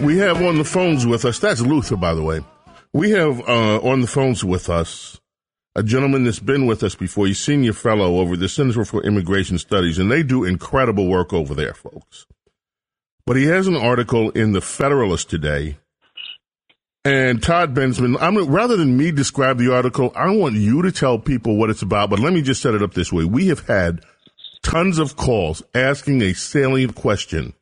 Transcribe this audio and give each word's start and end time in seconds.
We 0.00 0.18
have 0.18 0.42
on 0.42 0.58
the 0.58 0.64
phones 0.64 1.06
with 1.06 1.24
us, 1.24 1.38
that's 1.38 1.60
Luther, 1.60 1.96
by 1.96 2.14
the 2.14 2.22
way. 2.22 2.40
We 2.92 3.10
have 3.10 3.40
uh, 3.40 3.80
on 3.80 4.00
the 4.00 4.06
phones 4.06 4.44
with 4.44 4.68
us 4.68 5.20
a 5.74 5.82
gentleman 5.82 6.24
that's 6.24 6.38
been 6.38 6.66
with 6.66 6.82
us 6.82 6.94
before. 6.94 7.26
He's 7.26 7.38
senior 7.38 7.72
fellow 7.72 8.18
over 8.18 8.36
the 8.36 8.48
Center 8.48 8.84
for 8.84 9.02
Immigration 9.02 9.58
Studies, 9.58 9.98
and 9.98 10.10
they 10.10 10.22
do 10.22 10.44
incredible 10.44 11.08
work 11.08 11.32
over 11.32 11.54
there, 11.54 11.74
folks. 11.74 12.26
But 13.24 13.36
he 13.36 13.44
has 13.44 13.68
an 13.68 13.76
article 13.76 14.30
in 14.30 14.52
the 14.52 14.60
Federalist 14.60 15.30
today. 15.30 15.78
And 17.04 17.42
Todd 17.42 17.74
Bensman, 17.74 18.16
I'm, 18.20 18.36
rather 18.48 18.76
than 18.76 18.96
me 18.96 19.10
describe 19.10 19.58
the 19.58 19.72
article, 19.72 20.12
I 20.14 20.30
want 20.30 20.54
you 20.54 20.82
to 20.82 20.92
tell 20.92 21.18
people 21.18 21.56
what 21.56 21.70
it's 21.70 21.82
about. 21.82 22.10
But 22.10 22.20
let 22.20 22.32
me 22.32 22.42
just 22.42 22.62
set 22.62 22.74
it 22.74 22.82
up 22.82 22.94
this 22.94 23.12
way. 23.12 23.24
We 23.24 23.48
have 23.48 23.66
had 23.66 24.04
tons 24.62 24.98
of 24.98 25.16
calls 25.16 25.62
asking 25.74 26.22
a 26.22 26.34
salient 26.34 26.94
question. 26.94 27.54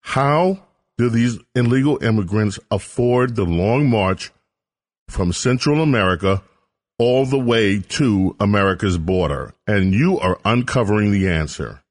How 0.00 0.67
do 0.98 1.08
these 1.08 1.38
illegal 1.54 2.02
immigrants 2.02 2.58
afford 2.70 3.36
the 3.36 3.44
long 3.44 3.88
march 3.88 4.32
from 5.08 5.32
Central 5.32 5.80
America 5.80 6.42
all 6.98 7.24
the 7.24 7.38
way 7.38 7.78
to 7.78 8.36
America's 8.40 8.98
border? 8.98 9.54
And 9.66 9.94
you 9.94 10.18
are 10.18 10.40
uncovering 10.44 11.12
the 11.12 11.28
answer. 11.28 11.82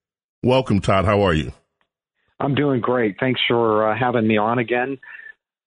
Welcome, 0.44 0.82
Todd. 0.82 1.06
How 1.06 1.22
are 1.22 1.34
you? 1.34 1.54
I'm 2.40 2.54
doing 2.54 2.82
great. 2.82 3.16
Thanks 3.20 3.42
for 3.48 3.90
uh, 3.90 3.98
having 3.98 4.28
me 4.28 4.38
on 4.38 4.60
again. 4.60 5.00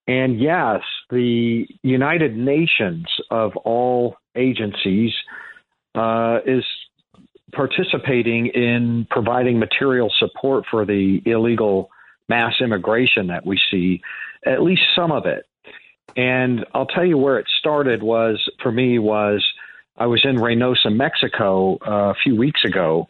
And 0.06 0.38
yes, 0.38 0.80
the 1.08 1.66
United 1.82 2.36
Nations 2.36 3.06
of 3.30 3.56
all 3.56 4.16
agencies 4.36 5.12
uh, 5.94 6.38
is 6.46 6.64
participating 7.52 8.48
in 8.48 9.06
providing 9.10 9.58
material 9.58 10.12
support 10.18 10.64
for 10.70 10.84
the 10.84 11.20
illegal 11.24 11.90
mass 12.30 12.54
immigration 12.60 13.26
that 13.26 13.44
we 13.44 13.60
see, 13.70 14.00
at 14.46 14.62
least 14.62 14.82
some 14.96 15.12
of 15.12 15.26
it. 15.26 15.44
And 16.16 16.64
I'll 16.72 16.86
tell 16.86 17.04
you 17.04 17.18
where 17.18 17.38
it 17.38 17.46
started 17.58 18.02
was 18.02 18.42
for 18.62 18.72
me 18.72 18.98
was 18.98 19.44
I 19.96 20.06
was 20.06 20.22
in 20.24 20.36
Reynosa, 20.36 20.94
Mexico 20.94 21.76
uh, 21.86 22.10
a 22.10 22.14
few 22.22 22.36
weeks 22.36 22.64
ago 22.64 23.08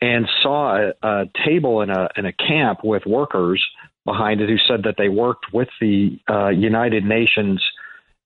and 0.00 0.28
saw 0.42 0.76
a, 0.76 0.92
a 1.02 1.24
table 1.46 1.80
in 1.80 1.90
a 1.90 2.08
in 2.16 2.26
a 2.26 2.32
camp 2.32 2.80
with 2.84 3.04
workers 3.06 3.64
behind 4.04 4.40
it 4.40 4.48
who 4.48 4.56
said 4.68 4.84
that 4.84 4.94
they 4.96 5.08
worked 5.08 5.46
with 5.52 5.68
the 5.80 6.18
uh, 6.30 6.48
United 6.48 7.04
Nations 7.04 7.62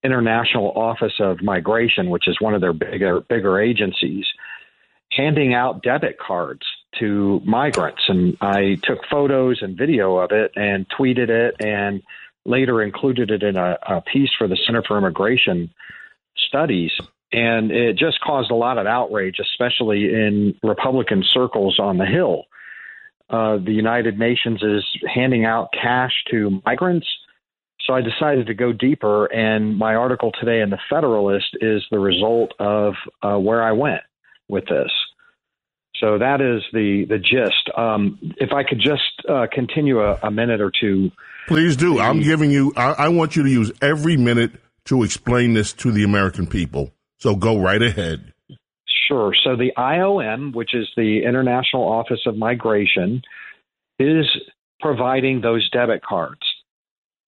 International 0.04 0.72
Office 0.72 1.14
of 1.20 1.42
Migration, 1.42 2.10
which 2.10 2.28
is 2.28 2.36
one 2.40 2.54
of 2.54 2.60
their 2.60 2.72
bigger 2.72 3.20
bigger 3.20 3.60
agencies, 3.60 4.26
handing 5.12 5.54
out 5.54 5.82
debit 5.82 6.18
cards 6.18 6.66
to 7.00 7.40
migrants. 7.44 8.02
And 8.08 8.36
I 8.40 8.76
took 8.82 8.98
photos 9.10 9.58
and 9.62 9.76
video 9.76 10.16
of 10.16 10.30
it 10.32 10.52
and 10.56 10.86
tweeted 10.88 11.28
it 11.28 11.56
and 11.60 12.02
later 12.44 12.82
included 12.82 13.30
it 13.30 13.42
in 13.42 13.56
a, 13.56 13.78
a 13.86 14.00
piece 14.00 14.30
for 14.36 14.48
the 14.48 14.58
Center 14.66 14.82
for 14.86 14.98
Immigration 14.98 15.70
Studies. 16.48 16.92
And 17.32 17.70
it 17.70 17.96
just 17.96 18.20
caused 18.20 18.50
a 18.50 18.54
lot 18.54 18.78
of 18.78 18.86
outrage, 18.86 19.36
especially 19.40 20.04
in 20.04 20.54
Republican 20.62 21.24
circles 21.26 21.78
on 21.78 21.98
the 21.98 22.06
Hill. 22.06 22.44
Uh, 23.30 23.56
the 23.56 23.72
United 23.72 24.18
Nations 24.18 24.62
is 24.62 24.84
handing 25.14 25.46
out 25.46 25.68
cash 25.72 26.12
to 26.30 26.60
migrants. 26.66 27.06
So 27.86 27.94
I 27.94 28.00
decided 28.00 28.46
to 28.46 28.54
go 28.54 28.72
deeper, 28.72 29.26
and 29.26 29.76
my 29.76 29.94
article 29.94 30.30
today 30.38 30.60
in 30.60 30.70
the 30.70 30.78
Federalist 30.88 31.56
is 31.60 31.82
the 31.90 31.98
result 31.98 32.52
of 32.60 32.94
uh, 33.22 33.38
where 33.38 33.62
I 33.62 33.72
went 33.72 34.02
with 34.48 34.66
this. 34.66 34.90
So 36.02 36.18
that 36.18 36.40
is 36.40 36.62
the 36.72 37.06
the 37.08 37.18
gist. 37.18 37.70
Um, 37.78 38.18
if 38.38 38.50
I 38.52 38.64
could 38.64 38.80
just 38.80 39.22
uh, 39.28 39.46
continue 39.52 40.00
a, 40.00 40.18
a, 40.24 40.30
minute 40.32 40.60
or 40.60 40.72
two. 40.80 41.12
Please 41.46 41.76
do. 41.76 42.00
I'm 42.00 42.20
giving 42.20 42.50
you. 42.50 42.72
I, 42.76 42.92
I, 42.92 43.08
want 43.08 43.36
you 43.36 43.44
to 43.44 43.48
use 43.48 43.70
every 43.80 44.16
minute 44.16 44.50
to 44.86 45.04
explain 45.04 45.54
this 45.54 45.72
to 45.74 45.92
the 45.92 46.02
American 46.02 46.48
people. 46.48 46.90
So 47.18 47.36
go 47.36 47.56
right 47.56 47.80
ahead. 47.80 48.32
Sure. 49.06 49.32
So 49.44 49.54
the 49.54 49.72
IOM, 49.78 50.54
which 50.54 50.74
is 50.74 50.88
the 50.96 51.22
International 51.24 51.84
Office 51.84 52.20
of 52.26 52.36
Migration, 52.36 53.22
is 54.00 54.26
providing 54.80 55.40
those 55.40 55.68
debit 55.70 56.02
cards. 56.02 56.42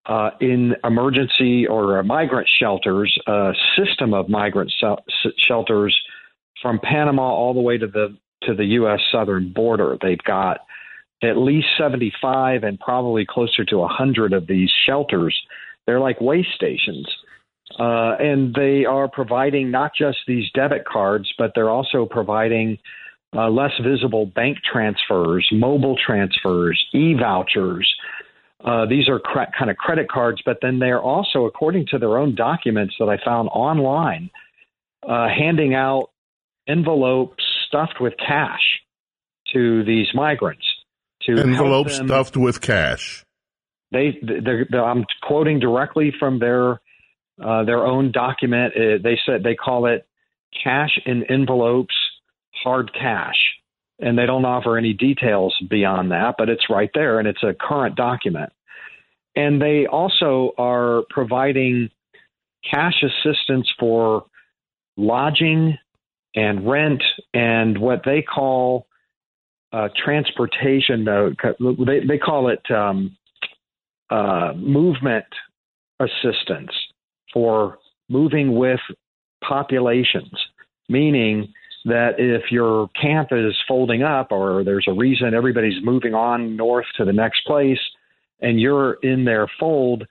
Uh, 0.07 0.31
in 0.41 0.75
emergency 0.83 1.67
or 1.67 2.03
migrant 2.03 2.49
shelters, 2.61 3.17
a 3.27 3.53
system 3.77 4.15
of 4.15 4.29
migrant 4.29 4.73
shelters 5.39 5.97
from 6.61 6.81
Panama 6.83 7.23
all 7.23 7.55
the 7.55 7.61
way 7.61 7.79
to 7.79 7.87
the 7.87 8.17
to 8.47 8.55
the 8.55 8.65
U.S. 8.65 9.01
southern 9.11 9.53
border. 9.53 9.97
They've 10.01 10.19
got 10.19 10.61
at 11.23 11.37
least 11.37 11.69
75 11.79 12.65
and 12.65 12.79
probably 12.79 13.27
closer 13.29 13.65
to 13.65 13.79
100 13.79 14.33
of 14.33 14.47
these 14.47 14.71
shelters. 14.87 15.39
They're 15.87 16.01
like 16.01 16.21
way 16.21 16.47
stations. 16.55 17.07
Uh, 17.79 18.15
and 18.21 18.55
they 18.55 18.85
are 18.85 19.09
providing 19.09 19.71
not 19.71 19.93
just 19.97 20.19
these 20.27 20.45
debit 20.55 20.85
cards, 20.85 21.33
but 21.39 21.53
they're 21.55 21.71
also 21.71 22.07
providing 22.07 22.79
uh, 23.35 23.49
less 23.49 23.73
visible 23.83 24.27
bank 24.27 24.59
transfers, 24.71 25.49
mobile 25.51 25.97
transfers, 25.97 26.83
e 26.93 27.15
vouchers. 27.15 27.93
Uh, 28.65 28.87
these 28.87 29.09
are 29.09 29.19
cre- 29.19 29.51
kind 29.59 29.71
of 29.71 29.77
credit 29.77 30.09
cards, 30.09 30.41
but 30.47 30.59
then 30.63 30.79
they're 30.79 31.03
also, 31.03 31.45
according 31.45 31.87
to 31.87 31.99
their 31.99 32.17
own 32.17 32.35
documents 32.35 32.95
that 32.99 33.09
I 33.09 33.19
found 33.25 33.49
online, 33.49 34.31
uh, 35.07 35.29
handing 35.29 35.75
out 35.75 36.11
envelopes 36.69 37.44
stuffed 37.75 38.01
with 38.01 38.15
cash 38.17 38.61
to 39.53 39.85
these 39.85 40.09
migrants. 40.15 40.65
To 41.23 41.41
envelopes 41.41 41.97
stuffed 41.97 42.37
with 42.37 42.61
cash. 42.61 43.25
They, 43.91 44.19
they're, 44.23 44.67
they're, 44.71 44.85
I'm 44.85 45.05
quoting 45.23 45.59
directly 45.59 46.13
from 46.19 46.39
their 46.39 46.81
uh, 47.43 47.65
their 47.65 47.85
own 47.85 48.13
document. 48.13 48.75
Uh, 48.77 48.99
they 49.03 49.19
said 49.25 49.43
they 49.43 49.55
call 49.55 49.87
it 49.87 50.07
cash 50.63 51.01
in 51.07 51.25
envelopes, 51.25 51.95
hard 52.63 52.93
cash, 52.93 53.37
and 53.99 54.19
they 54.19 54.27
don't 54.27 54.45
offer 54.45 54.77
any 54.77 54.93
details 54.93 55.55
beyond 55.69 56.11
that. 56.11 56.35
But 56.37 56.49
it's 56.49 56.69
right 56.69 56.91
there, 56.93 57.19
and 57.19 57.27
it's 57.27 57.43
a 57.43 57.55
current 57.55 57.97
document. 57.97 58.53
And 59.35 59.61
they 59.61 59.87
also 59.87 60.53
are 60.59 61.05
providing 61.09 61.91
cash 62.71 63.03
assistance 63.03 63.73
for 63.81 64.27
lodging 64.97 65.79
and 66.35 66.69
rent 66.69 67.03
and 67.33 67.79
what 67.79 68.03
they 68.05 68.23
call 68.23 68.87
uh, 69.73 69.89
transportation. 70.03 71.07
Uh, 71.07 71.31
they, 71.87 72.01
they 72.07 72.19
call 72.19 72.49
it 72.49 72.63
um, 72.71 73.17
uh, 74.11 74.53
movement 74.57 75.25
assistance 76.01 76.71
for 77.33 77.79
moving 78.09 78.57
with 78.57 78.81
populations, 79.43 80.33
meaning 80.89 81.53
that 81.85 82.13
if 82.19 82.51
your 82.51 82.89
camp 83.01 83.29
is 83.33 83.55
folding 83.69 84.03
up 84.03 84.33
or 84.33 84.65
there's 84.65 84.87
a 84.89 84.93
reason 84.93 85.35
everybody's 85.35 85.83
moving 85.85 86.15
on 86.15 86.57
north 86.57 86.87
to 86.97 87.05
the 87.05 87.13
next 87.13 87.45
place 87.47 87.79
and 88.41 88.61
you're 88.61 88.95
in 89.03 89.25
their 89.25 89.47
fold, 89.59 90.05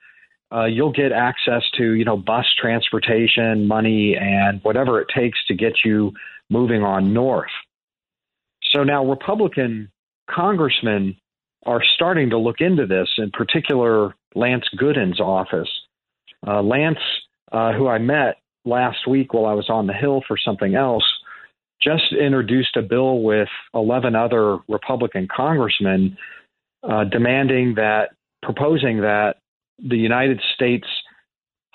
uh, 0.53 0.65
you'll 0.65 0.91
get 0.91 1.11
access 1.11 1.63
to 1.77 1.93
you 1.93 2.05
know 2.05 2.17
bus 2.17 2.45
transportation, 2.59 3.67
money, 3.67 4.15
and 4.19 4.61
whatever 4.63 5.01
it 5.01 5.07
takes 5.15 5.39
to 5.47 5.53
get 5.53 5.73
you 5.83 6.11
moving 6.49 6.83
on 6.83 7.13
north. 7.13 7.51
So 8.71 8.83
now 8.83 9.05
Republican 9.05 9.91
congressmen 10.29 11.15
are 11.65 11.81
starting 11.95 12.29
to 12.31 12.37
look 12.37 12.57
into 12.59 12.85
this. 12.85 13.07
In 13.17 13.31
particular, 13.31 14.13
Lance 14.35 14.65
Gooden's 14.77 15.19
office. 15.19 15.69
Uh, 16.45 16.61
Lance, 16.61 16.99
uh, 17.51 17.73
who 17.73 17.87
I 17.87 17.97
met 17.99 18.37
last 18.65 19.07
week 19.07 19.33
while 19.33 19.45
I 19.45 19.53
was 19.53 19.69
on 19.69 19.87
the 19.87 19.93
Hill 19.93 20.21
for 20.27 20.37
something 20.37 20.75
else, 20.75 21.05
just 21.81 22.13
introduced 22.13 22.75
a 22.75 22.81
bill 22.81 23.21
with 23.21 23.47
11 23.73 24.15
other 24.15 24.59
Republican 24.67 25.27
congressmen 25.33 26.17
uh, 26.83 27.05
demanding 27.05 27.75
that, 27.75 28.09
proposing 28.41 29.01
that 29.01 29.35
the 29.79 29.97
United 29.97 30.41
States 30.55 30.87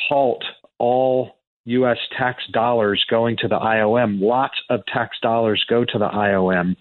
halt 0.08 0.44
all 0.78 1.38
U.S. 1.64 1.98
tax 2.16 2.42
dollars 2.52 3.04
going 3.10 3.36
to 3.42 3.48
the 3.48 3.58
IOM. 3.58 4.20
Lots 4.20 4.54
of 4.70 4.80
tax 4.92 5.16
dollars 5.20 5.64
go 5.68 5.84
to 5.84 5.98
the 5.98 6.08
IOM. 6.08 6.76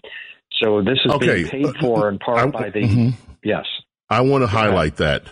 So 0.62 0.82
this 0.82 0.98
is 1.04 1.12
okay. 1.12 1.44
being 1.44 1.48
paid 1.48 1.76
for 1.80 2.08
in 2.08 2.18
part 2.18 2.38
I, 2.38 2.46
by 2.46 2.70
the. 2.70 2.80
Mm-hmm. 2.80 3.10
Yes. 3.44 3.66
I 4.08 4.22
want 4.22 4.42
to 4.42 4.48
highlight 4.48 4.96
that. 4.96 5.26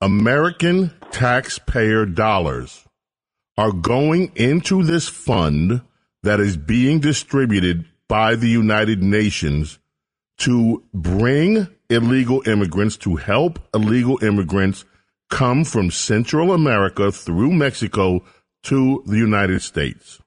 American 0.00 0.92
taxpayer 1.10 2.06
dollars 2.06 2.86
are 3.56 3.72
going 3.72 4.32
into 4.36 4.82
this 4.82 5.08
fund 5.08 5.82
that 6.22 6.40
is 6.40 6.56
being 6.56 7.00
distributed 7.00 7.84
by 8.08 8.36
the 8.36 8.48
United 8.48 9.02
Nations 9.02 9.78
to 10.38 10.82
bring 10.94 11.68
illegal 11.90 12.42
immigrants, 12.46 12.96
to 12.98 13.16
help 13.16 13.58
illegal 13.74 14.22
immigrants 14.22 14.84
come 15.30 15.64
from 15.64 15.90
Central 15.90 16.52
America 16.52 17.12
through 17.12 17.52
Mexico 17.52 18.24
to 18.64 19.02
the 19.06 19.16
United 19.16 19.62
States. 19.62 20.20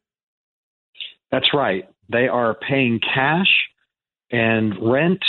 That's 1.32 1.54
right. 1.54 1.88
They 2.10 2.28
are 2.28 2.56
paying 2.56 3.00
cash 3.00 3.48
and 4.32 4.74
rent, 4.82 5.24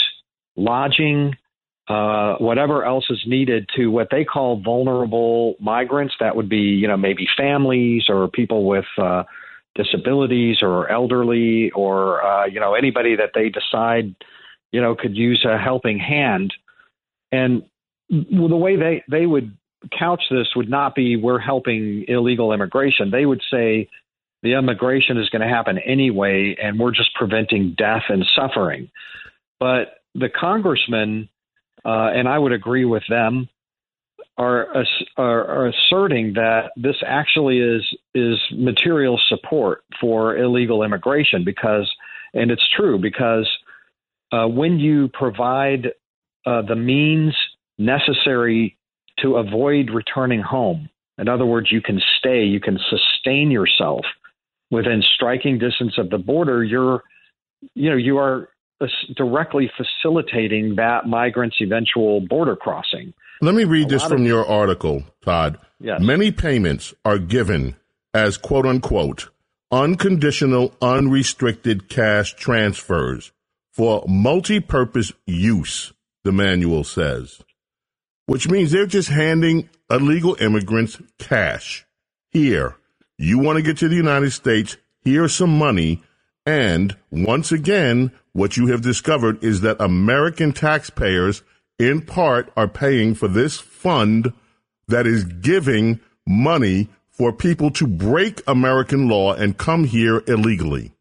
lodging, 0.55 1.35
uh, 1.87 2.35
whatever 2.37 2.85
else 2.85 3.05
is 3.09 3.21
needed 3.25 3.69
to 3.75 3.87
what 3.87 4.07
they 4.11 4.23
call 4.23 4.61
vulnerable 4.61 5.55
migrants. 5.59 6.13
That 6.19 6.35
would 6.35 6.49
be, 6.49 6.57
you 6.57 6.87
know, 6.87 6.97
maybe 6.97 7.27
families 7.37 8.05
or 8.09 8.27
people 8.27 8.65
with 8.65 8.85
uh, 8.97 9.23
disabilities 9.75 10.57
or 10.61 10.89
elderly 10.89 11.71
or, 11.71 12.23
uh, 12.23 12.45
you 12.45 12.59
know, 12.59 12.73
anybody 12.73 13.15
that 13.15 13.31
they 13.33 13.49
decide, 13.49 14.15
you 14.73 14.81
know, 14.81 14.95
could 14.95 15.15
use 15.15 15.45
a 15.49 15.57
helping 15.57 15.99
hand. 15.99 16.53
And 17.31 17.63
the 18.09 18.57
way 18.57 18.75
they, 18.75 19.03
they 19.09 19.25
would 19.25 19.55
couch 19.97 20.23
this 20.29 20.47
would 20.55 20.69
not 20.69 20.95
be 20.95 21.15
we're 21.15 21.39
helping 21.39 22.05
illegal 22.07 22.51
immigration. 22.51 23.11
They 23.11 23.25
would 23.25 23.41
say 23.49 23.87
the 24.41 24.53
immigration 24.53 25.17
is 25.17 25.29
going 25.29 25.41
to 25.41 25.47
happen 25.47 25.77
anyway, 25.77 26.57
and 26.61 26.79
we're 26.79 26.91
just 26.91 27.13
preventing 27.15 27.75
death 27.77 28.03
and 28.09 28.25
suffering. 28.35 28.89
But 29.59 29.99
the 30.15 30.29
congressmen, 30.29 31.29
uh, 31.85 32.09
and 32.13 32.27
I 32.27 32.39
would 32.39 32.51
agree 32.51 32.85
with 32.85 33.03
them, 33.07 33.47
are, 34.37 34.83
are, 35.17 35.45
are 35.45 35.67
asserting 35.67 36.33
that 36.33 36.71
this 36.75 36.95
actually 37.05 37.59
is 37.59 37.83
is 38.15 38.39
material 38.51 39.21
support 39.27 39.83
for 40.01 40.35
illegal 40.35 40.81
immigration 40.81 41.45
because, 41.45 41.89
and 42.33 42.49
it's 42.49 42.67
true 42.75 42.97
because 42.97 43.47
uh, 44.33 44.47
when 44.47 44.79
you 44.79 45.09
provide 45.13 45.87
uh, 46.45 46.63
the 46.63 46.75
means 46.75 47.35
necessary 47.77 48.77
to 49.19 49.35
avoid 49.35 49.91
returning 49.91 50.41
home, 50.41 50.89
in 51.19 51.29
other 51.29 51.45
words, 51.45 51.71
you 51.71 51.81
can 51.81 52.01
stay, 52.17 52.43
you 52.43 52.59
can 52.59 52.79
sustain 52.89 53.51
yourself 53.51 54.05
within 54.71 55.03
striking 55.13 55.59
distance 55.59 55.93
of 55.99 56.09
the 56.09 56.17
border. 56.17 56.63
You're, 56.63 57.03
you 57.75 57.91
know, 57.91 57.95
you 57.95 58.17
are 58.17 58.49
directly 59.15 59.71
facilitating 59.77 60.75
that 60.77 61.05
migrant's 61.05 61.57
eventual 61.61 62.21
border 62.21 62.55
crossing. 62.55 63.13
Let 63.41 63.53
me 63.53 63.65
read 63.65 63.85
a 63.85 63.89
this 63.89 64.03
from 64.03 64.21
of, 64.21 64.27
your 64.27 64.47
article, 64.47 65.03
Todd. 65.23 65.59
Yes. 65.79 66.01
Many 66.01 66.31
payments 66.31 66.93
are 67.05 67.19
given 67.19 67.75
as 68.15 68.37
quote 68.37 68.65
unquote 68.65 69.29
unconditional, 69.71 70.73
unrestricted 70.81 71.87
cash 71.87 72.33
transfers 72.35 73.31
for 73.73 74.05
multi 74.07 74.59
purpose 74.59 75.11
use, 75.25 75.93
the 76.23 76.31
manual 76.31 76.83
says, 76.83 77.41
which 78.27 78.47
means 78.47 78.71
they're 78.71 78.85
just 78.85 79.09
handing 79.09 79.67
illegal 79.89 80.37
immigrants 80.39 81.01
cash. 81.17 81.85
Here, 82.29 82.77
you 83.17 83.39
want 83.39 83.57
to 83.57 83.63
get 83.63 83.77
to 83.77 83.89
the 83.89 83.95
United 83.95 84.31
States, 84.31 84.77
here's 85.01 85.33
some 85.33 85.57
money. 85.57 86.01
And 86.45 86.95
once 87.09 87.51
again, 87.51 88.11
what 88.33 88.57
you 88.57 88.67
have 88.67 88.81
discovered 88.81 89.43
is 89.43 89.61
that 89.61 89.81
American 89.81 90.53
taxpayers, 90.53 91.41
in 91.79 92.01
part, 92.01 92.51
are 92.55 92.67
paying 92.67 93.15
for 93.15 93.27
this 93.27 93.57
fund 93.59 94.33
that 94.87 95.07
is 95.07 95.23
giving 95.23 95.99
money 96.27 96.89
for 97.09 97.31
people 97.31 97.71
to 97.71 97.87
break 97.87 98.41
American 98.47 99.07
law 99.07 99.33
and 99.33 99.57
come 99.57 99.83
here 99.85 100.23
illegally. 100.27 100.92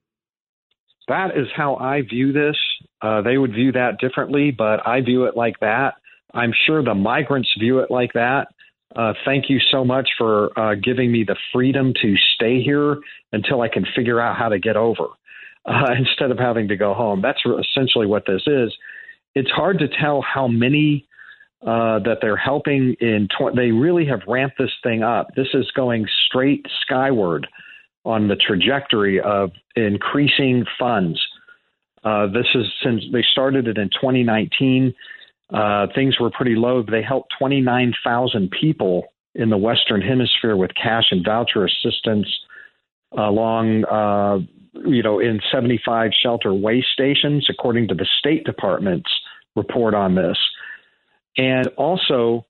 That 1.12 1.36
is 1.36 1.46
how 1.54 1.76
I 1.76 2.00
view 2.00 2.32
this. 2.32 2.56
Uh, 3.02 3.20
they 3.20 3.36
would 3.36 3.52
view 3.52 3.70
that 3.72 3.98
differently, 4.00 4.50
but 4.50 4.86
I 4.86 5.02
view 5.02 5.24
it 5.24 5.36
like 5.36 5.60
that. 5.60 5.96
I'm 6.32 6.54
sure 6.64 6.82
the 6.82 6.94
migrants 6.94 7.50
view 7.60 7.80
it 7.80 7.90
like 7.90 8.14
that. 8.14 8.46
Uh, 8.96 9.12
thank 9.26 9.50
you 9.50 9.58
so 9.70 9.84
much 9.84 10.08
for 10.16 10.58
uh, 10.58 10.74
giving 10.74 11.12
me 11.12 11.22
the 11.22 11.36
freedom 11.52 11.92
to 12.00 12.14
stay 12.34 12.62
here 12.62 12.96
until 13.30 13.60
I 13.60 13.68
can 13.68 13.84
figure 13.94 14.22
out 14.22 14.38
how 14.38 14.48
to 14.48 14.58
get 14.58 14.78
over 14.78 15.08
uh, 15.66 15.88
instead 15.98 16.30
of 16.30 16.38
having 16.38 16.68
to 16.68 16.76
go 16.78 16.94
home. 16.94 17.20
That's 17.20 17.40
essentially 17.44 18.06
what 18.06 18.24
this 18.26 18.44
is. 18.46 18.74
It's 19.34 19.50
hard 19.50 19.80
to 19.80 19.88
tell 19.88 20.22
how 20.22 20.48
many 20.48 21.06
uh, 21.60 21.98
that 22.06 22.20
they're 22.22 22.38
helping 22.38 22.96
in. 23.00 23.28
Tw- 23.28 23.54
they 23.54 23.70
really 23.70 24.06
have 24.06 24.20
ramped 24.26 24.56
this 24.56 24.72
thing 24.82 25.02
up. 25.02 25.28
This 25.36 25.48
is 25.52 25.70
going 25.76 26.06
straight 26.26 26.64
skyward 26.80 27.46
on 28.04 28.28
the 28.28 28.36
trajectory 28.36 29.20
of 29.20 29.50
increasing 29.76 30.64
funds. 30.78 31.20
Uh, 32.04 32.26
this 32.26 32.46
is 32.54 32.66
since 32.82 33.02
they 33.12 33.24
started 33.30 33.68
it 33.68 33.78
in 33.78 33.88
2019. 33.90 34.92
Uh, 35.52 35.86
things 35.94 36.18
were 36.18 36.30
pretty 36.30 36.56
low. 36.56 36.82
They 36.82 37.02
helped 37.02 37.34
29,000 37.38 38.50
people 38.50 39.04
in 39.34 39.50
the 39.50 39.56
Western 39.56 40.00
Hemisphere 40.00 40.56
with 40.56 40.70
cash 40.74 41.04
and 41.10 41.24
voucher 41.24 41.64
assistance 41.64 42.26
along 43.16 43.84
uh, 43.84 44.38
you 44.74 45.02
know, 45.02 45.18
in 45.20 45.40
75 45.50 46.10
shelter 46.22 46.54
waste 46.54 46.88
stations, 46.92 47.46
according 47.50 47.88
to 47.88 47.94
the 47.94 48.06
State 48.18 48.44
Department's 48.44 49.10
report 49.54 49.94
on 49.94 50.14
this. 50.14 50.38
And 51.36 51.66
also, 51.76 52.46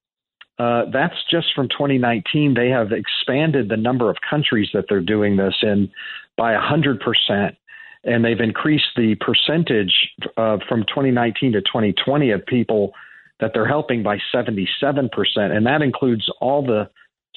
uh, 0.62 0.84
that's 0.92 1.16
just 1.28 1.48
from 1.56 1.68
2019. 1.68 2.54
They 2.54 2.68
have 2.68 2.92
expanded 2.92 3.68
the 3.68 3.76
number 3.76 4.08
of 4.08 4.16
countries 4.28 4.68
that 4.74 4.84
they're 4.88 5.00
doing 5.00 5.36
this 5.36 5.56
in 5.60 5.90
by 6.36 6.54
100%. 6.54 7.56
And 8.04 8.24
they've 8.24 8.38
increased 8.38 8.90
the 8.96 9.16
percentage 9.16 9.92
uh, 10.36 10.58
from 10.68 10.82
2019 10.82 11.52
to 11.52 11.62
2020 11.62 12.30
of 12.30 12.46
people 12.46 12.92
that 13.40 13.50
they're 13.54 13.66
helping 13.66 14.04
by 14.04 14.18
77%. 14.32 15.10
And 15.36 15.66
that 15.66 15.82
includes 15.82 16.30
all 16.40 16.64
the 16.64 16.88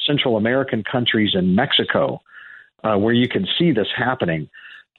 Central 0.06 0.38
American 0.38 0.84
countries 0.84 1.32
and 1.34 1.56
Mexico, 1.56 2.22
uh, 2.84 2.96
where 2.96 3.14
you 3.14 3.28
can 3.28 3.48
see 3.58 3.72
this 3.72 3.88
happening. 3.96 4.50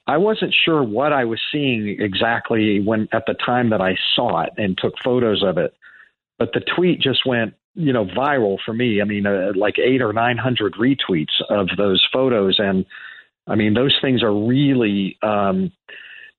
I 0.05 0.17
wasn't 0.17 0.53
sure 0.65 0.83
what 0.83 1.13
I 1.13 1.23
was 1.23 1.39
seeing 1.49 1.95
exactly 1.99 2.81
when 2.81 3.07
at 3.13 3.23
the 3.25 3.35
time 3.35 3.69
that 3.69 3.79
I 3.79 3.95
saw 4.15 4.41
it 4.41 4.49
and 4.57 4.77
took 4.77 4.95
photos 5.01 5.43
of 5.43 5.57
it, 5.57 5.73
but 6.37 6.51
the 6.53 6.61
tweet 6.75 6.99
just 6.99 7.25
went 7.25 7.53
you 7.77 7.93
know 7.93 8.05
viral 8.05 8.57
for 8.65 8.73
me. 8.73 9.01
I 9.01 9.05
mean, 9.05 9.25
uh, 9.25 9.51
like 9.55 9.75
eight 9.77 10.01
or 10.01 10.11
nine 10.11 10.37
hundred 10.37 10.73
retweets 10.73 11.39
of 11.49 11.69
those 11.77 12.05
photos, 12.11 12.55
and 12.57 12.85
I 13.45 13.55
mean 13.55 13.73
those 13.73 13.95
things 14.01 14.23
are 14.23 14.33
really 14.33 15.17
um, 15.21 15.71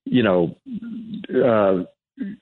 you 0.04 0.22
know. 0.22 0.56
Uh, 1.32 1.84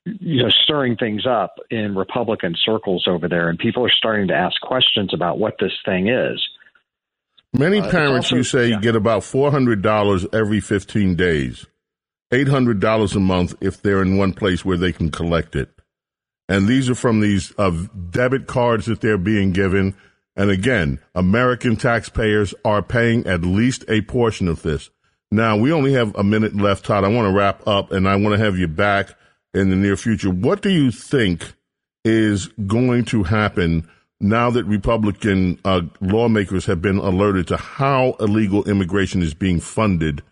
you 0.05 0.43
know, 0.43 0.49
stirring 0.65 0.97
things 0.97 1.27
up 1.29 1.57
in 1.71 1.95
Republican 1.95 2.55
circles 2.65 3.07
over 3.07 3.29
there, 3.29 3.51
and 3.51 3.59
people 3.59 3.85
are 3.85 3.93
starting 3.95 4.29
to 4.29 4.35
ask 4.35 4.59
questions 4.63 5.13
about 5.13 5.39
what 5.39 5.57
this 5.61 5.73
thing 5.85 6.09
is. 6.09 6.43
Many 7.53 7.81
uh, 7.81 7.91
parents, 7.91 8.29
also, 8.29 8.37
you 8.37 8.43
say, 8.43 8.71
yeah. 8.71 8.81
get 8.81 8.97
about 8.97 9.21
$400 9.21 10.35
every 10.35 10.61
15 10.61 11.15
days, 11.15 11.67
$800 12.33 13.15
a 13.15 13.21
month 13.21 13.55
if 13.61 13.83
they're 13.83 14.01
in 14.01 14.17
one 14.17 14.33
place 14.33 14.65
where 14.65 14.79
they 14.79 14.93
can 14.93 15.11
collect 15.11 15.55
it. 15.55 15.76
And 16.49 16.69
these 16.69 16.89
are 16.89 16.95
from 16.95 17.21
these 17.21 17.53
uh, 17.59 17.87
debit 18.11 18.47
cards 18.47 18.87
that 18.87 19.01
they're 19.01 19.19
being 19.19 19.53
given. 19.53 19.97
And 20.37 20.51
again, 20.51 21.01
American 21.15 21.77
taxpayers 21.77 22.55
are 22.65 22.83
paying 22.83 23.27
at 23.27 23.43
least 23.43 23.85
a 23.89 24.03
portion 24.03 24.49
of 24.49 24.63
this. 24.63 24.91
Now, 25.31 25.57
we 25.57 25.73
only 25.73 25.93
have 25.95 26.15
a 26.15 26.23
minute 26.23 26.55
left, 26.55 26.85
Todd. 26.85 27.05
I 27.05 27.09
want 27.09 27.27
to 27.27 27.37
wrap 27.37 27.67
up 27.67 27.91
and 27.91 28.09
I 28.09 28.17
want 28.17 28.37
to 28.37 28.45
have 28.45 28.59
you 28.59 28.69
back 28.69 29.11
in 29.55 29.71
the 29.71 29.77
near 29.77 29.97
future. 29.97 30.31
What 30.31 30.63
do 30.63 30.71
you 30.71 30.91
think 30.91 31.55
is 32.05 32.47
going 32.67 33.05
to 33.07 33.25
happen 33.25 33.89
now 34.21 34.51
that 34.51 34.65
Republican 34.65 35.59
uh, 35.65 35.83
lawmakers 36.01 36.67
have 36.67 36.81
been 36.81 36.99
alerted 36.99 37.49
to 37.49 37.57
how 37.57 38.17
illegal 38.21 38.65
immigration 38.65 39.23
is 39.23 39.35
being 39.35 39.61
funded 39.61 40.23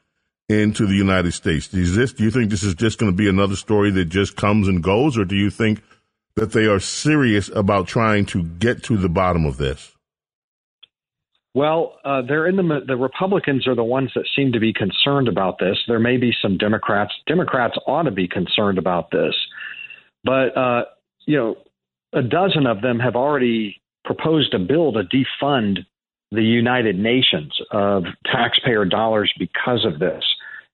into 0.49 0.87
the 0.87 0.95
United 0.95 1.33
States. 1.33 1.73
Is 1.73 1.97
this, 1.97 2.13
do 2.13 2.23
you 2.23 2.31
think 2.31 2.51
this 2.51 2.63
is 2.63 2.75
just 2.75 2.99
going 2.99 3.11
to 3.11 3.17
be 3.17 3.29
another 3.29 3.57
story 3.57 3.91
that 3.93 4.07
just 4.07 4.37
comes 4.37 4.69
and 4.69 4.83
goes, 4.83 5.19
or 5.19 5.25
do 5.25 5.37
you 5.37 5.51
think 5.51 5.83
that 6.37 6.53
they 6.53 6.67
are 6.67 6.81
serious 6.81 7.51
about 7.55 7.87
trying 7.87 8.27
to 8.27 8.43
get 8.43 8.83
to 8.85 8.97
the 8.97 9.09
bottom 9.09 9.47
of 9.47 9.57
this? 9.57 9.93
Well, 11.55 11.95
uh, 12.05 12.23
they're 12.23 12.49
in 12.49 12.57
the 12.57 12.81
the 12.85 12.97
Republicans 12.97 13.69
are 13.69 13.77
the 13.77 13.85
ones 13.85 14.11
that 14.17 14.27
seem 14.35 14.53
to 14.53 14.59
be 14.59 14.73
concerned 14.73 15.29
about 15.29 15.59
this. 15.61 15.79
There 15.87 16.01
may 16.01 16.17
be 16.17 16.33
some 16.43 16.59
Democrats. 16.59 17.13
Democrats 17.29 17.77
ought 17.87 18.03
to 18.03 18.11
be 18.11 18.27
concerned 18.27 18.77
about 18.77 19.13
this, 19.13 19.35
but 20.25 20.57
uh, 20.57 20.85
you 21.27 21.37
know, 21.37 21.57
a 22.13 22.23
dozen 22.23 22.67
of 22.67 22.83
them 22.83 22.99
have 22.99 23.15
already 23.15 23.81
proposed 24.05 24.53
a 24.53 24.59
bill 24.59 24.93
to 24.93 25.05
defund 25.05 25.79
the 26.33 26.43
United 26.43 26.99
Nations 26.99 27.57
of 27.71 28.05
taxpayer 28.27 28.85
dollars 28.85 29.33
because 29.39 29.85
of 29.85 30.01
this 30.01 30.25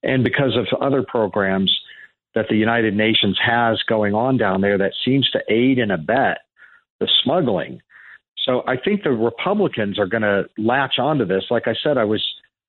and 0.02 0.24
because 0.24 0.56
of 0.56 0.66
other 0.80 1.02
programs 1.06 1.70
that 2.34 2.46
the 2.48 2.56
United 2.56 2.94
Nations 2.94 3.38
has 3.44 3.82
going 3.88 4.14
on 4.14 4.36
down 4.36 4.60
there 4.60 4.78
that 4.78 4.92
seems 5.04 5.28
to 5.30 5.40
aid 5.48 5.78
and 5.78 5.90
abet 5.90 6.38
the 7.00 7.08
smuggling. 7.22 7.80
So 8.44 8.62
I 8.66 8.76
think 8.76 9.02
the 9.02 9.10
Republicans 9.10 9.98
are 9.98 10.06
going 10.06 10.22
to 10.22 10.44
latch 10.56 10.98
onto 10.98 11.24
this. 11.24 11.44
Like 11.50 11.66
I 11.66 11.74
said, 11.82 11.98
I 11.98 12.04
was 12.04 12.24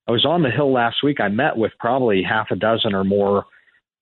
I 0.07 0.11
was 0.11 0.25
on 0.25 0.41
the 0.41 0.49
Hill 0.49 0.73
last 0.73 1.03
week. 1.03 1.19
I 1.19 1.27
met 1.27 1.57
with 1.57 1.71
probably 1.79 2.23
half 2.23 2.47
a 2.51 2.55
dozen 2.55 2.93
or 2.93 3.03
more 3.03 3.45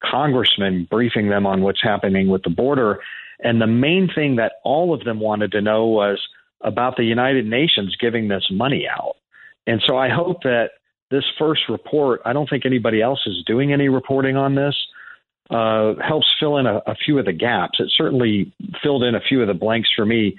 congressmen, 0.03 0.87
briefing 0.89 1.29
them 1.29 1.45
on 1.45 1.61
what's 1.61 1.83
happening 1.83 2.29
with 2.29 2.43
the 2.43 2.49
border. 2.49 2.99
And 3.41 3.61
the 3.61 3.67
main 3.67 4.09
thing 4.13 4.37
that 4.37 4.53
all 4.63 4.93
of 4.93 5.03
them 5.03 5.19
wanted 5.19 5.51
to 5.51 5.61
know 5.61 5.85
was 5.85 6.19
about 6.61 6.95
the 6.97 7.03
United 7.03 7.45
Nations 7.45 7.95
giving 7.99 8.27
this 8.27 8.47
money 8.49 8.87
out. 8.87 9.15
And 9.67 9.81
so 9.85 9.97
I 9.97 10.09
hope 10.09 10.43
that 10.43 10.71
this 11.11 11.25
first 11.37 11.61
report, 11.69 12.21
I 12.25 12.33
don't 12.33 12.49
think 12.49 12.65
anybody 12.65 13.01
else 13.01 13.21
is 13.25 13.43
doing 13.45 13.73
any 13.73 13.89
reporting 13.89 14.35
on 14.35 14.55
this. 14.55 14.75
Uh, 15.49 15.93
helps 16.05 16.27
fill 16.39 16.57
in 16.57 16.65
a, 16.65 16.77
a 16.85 16.95
few 16.95 17.17
of 17.17 17.25
the 17.25 17.33
gaps. 17.33 17.79
It 17.79 17.91
certainly 17.95 18.53
filled 18.83 19.03
in 19.03 19.15
a 19.15 19.21
few 19.21 19.41
of 19.41 19.47
the 19.47 19.53
blanks 19.53 19.89
for 19.95 20.05
me. 20.05 20.35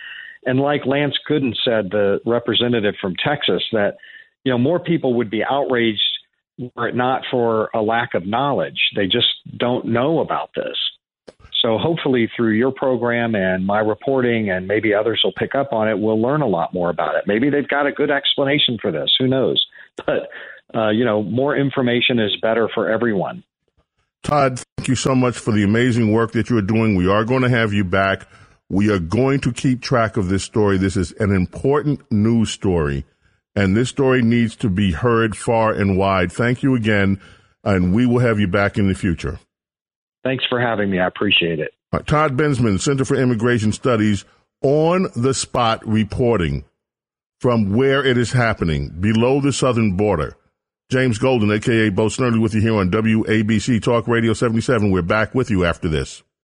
And 0.46 0.60
like 0.60 0.86
Lance 0.86 1.16
Gooden 1.28 1.54
said, 1.64 1.90
the 1.90 2.20
representative 2.24 2.94
from 3.00 3.14
Texas, 3.16 3.62
that 3.72 3.96
you 4.44 4.52
know 4.52 4.58
more 4.58 4.80
people 4.80 5.14
would 5.14 5.30
be 5.30 5.44
outraged 5.44 6.00
were 6.76 6.88
it 6.88 6.94
not 6.94 7.22
for 7.30 7.70
a 7.74 7.80
lack 7.80 8.14
of 8.14 8.26
knowledge. 8.26 8.90
They 8.94 9.06
just 9.06 9.28
don't 9.56 9.86
know 9.86 10.20
about 10.20 10.50
this. 10.54 10.76
So 11.62 11.76
hopefully 11.78 12.30
through 12.34 12.52
your 12.52 12.72
program 12.72 13.34
and 13.34 13.66
my 13.66 13.80
reporting 13.80 14.50
and 14.50 14.66
maybe 14.66 14.94
others 14.94 15.20
will 15.22 15.32
pick 15.36 15.54
up 15.54 15.72
on 15.72 15.88
it, 15.88 15.98
we'll 15.98 16.20
learn 16.20 16.40
a 16.40 16.46
lot 16.46 16.72
more 16.72 16.88
about 16.88 17.16
it. 17.16 17.24
Maybe 17.26 17.50
they've 17.50 17.68
got 17.68 17.86
a 17.86 17.92
good 17.92 18.10
explanation 18.10 18.78
for 18.80 18.90
this. 18.90 19.14
Who 19.18 19.26
knows? 19.26 19.64
But 20.06 20.30
uh, 20.74 20.90
you 20.90 21.04
know, 21.04 21.22
more 21.22 21.56
information 21.56 22.18
is 22.18 22.36
better 22.40 22.68
for 22.72 22.88
everyone. 22.88 23.42
Todd, 24.22 24.62
thank 24.76 24.88
you 24.88 24.94
so 24.94 25.14
much 25.14 25.38
for 25.38 25.52
the 25.52 25.64
amazing 25.64 26.12
work 26.12 26.32
that 26.32 26.50
you're 26.50 26.62
doing. 26.62 26.94
We 26.94 27.08
are 27.08 27.24
going 27.24 27.42
to 27.42 27.48
have 27.48 27.72
you 27.72 27.84
back. 27.84 28.26
We 28.68 28.90
are 28.90 28.98
going 28.98 29.40
to 29.40 29.52
keep 29.52 29.80
track 29.80 30.16
of 30.16 30.28
this 30.28 30.44
story. 30.44 30.78
This 30.78 30.96
is 30.96 31.12
an 31.12 31.34
important 31.34 32.00
news 32.12 32.50
story, 32.50 33.04
and 33.56 33.76
this 33.76 33.88
story 33.88 34.22
needs 34.22 34.54
to 34.56 34.68
be 34.68 34.92
heard 34.92 35.36
far 35.36 35.72
and 35.72 35.96
wide. 35.96 36.30
Thank 36.30 36.62
you 36.62 36.74
again, 36.74 37.20
and 37.64 37.94
we 37.94 38.06
will 38.06 38.20
have 38.20 38.38
you 38.38 38.46
back 38.46 38.78
in 38.78 38.88
the 38.88 38.94
future. 38.94 39.40
Thanks 40.22 40.44
for 40.48 40.60
having 40.60 40.90
me. 40.90 41.00
I 41.00 41.06
appreciate 41.06 41.58
it. 41.58 41.72
Right, 41.92 42.06
Todd 42.06 42.36
Bensman, 42.36 42.78
Center 42.78 43.04
for 43.04 43.16
Immigration 43.16 43.72
Studies, 43.72 44.24
on 44.62 45.08
the 45.16 45.34
spot 45.34 45.84
reporting 45.86 46.64
from 47.40 47.74
where 47.74 48.04
it 48.04 48.18
is 48.18 48.32
happening 48.32 48.90
below 49.00 49.40
the 49.40 49.52
southern 49.52 49.96
border. 49.96 50.36
James 50.90 51.18
Golden, 51.18 51.52
aka 51.52 51.88
Bo 51.88 52.06
Snerdley, 52.06 52.40
with 52.40 52.52
you 52.52 52.60
here 52.60 52.74
on 52.74 52.90
WABC 52.90 53.80
Talk 53.80 54.08
Radio 54.08 54.32
77. 54.32 54.90
We're 54.90 55.02
back 55.02 55.36
with 55.36 55.48
you 55.48 55.64
after 55.64 55.88
this. 55.88 56.24